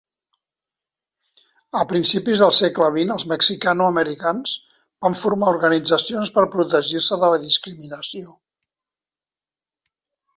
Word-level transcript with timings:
A 1.81 1.81
principis 1.89 2.39
del 2.43 2.53
segle 2.59 2.87
XX, 2.95 3.11
els 3.15 3.25
mexicanoamericans 3.33 4.53
van 5.07 5.17
formar 5.23 5.51
organitzacions 5.55 6.33
per 6.39 6.45
protegir-se 6.55 7.19
de 7.25 7.29
la 7.35 7.41
discriminació. 7.45 8.33